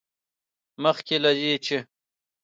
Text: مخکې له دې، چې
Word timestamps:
مخکې 0.83 1.15
له 1.23 1.31
دې، 1.39 1.53
چې 1.65 1.77